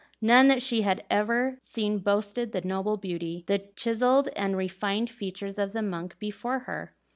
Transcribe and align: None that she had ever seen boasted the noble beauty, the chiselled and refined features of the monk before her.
None 0.19 0.47
that 0.47 0.63
she 0.63 0.81
had 0.81 1.03
ever 1.11 1.59
seen 1.61 1.99
boasted 1.99 2.53
the 2.53 2.61
noble 2.61 2.97
beauty, 2.97 3.43
the 3.45 3.59
chiselled 3.75 4.29
and 4.35 4.57
refined 4.57 5.11
features 5.11 5.59
of 5.59 5.73
the 5.73 5.83
monk 5.83 6.17
before 6.17 6.61
her. 6.61 6.95